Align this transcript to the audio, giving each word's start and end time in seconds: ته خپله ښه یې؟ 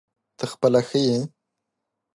ته 0.37 0.45
خپله 0.51 0.81
ښه 0.87 0.99
یې؟ 1.07 1.19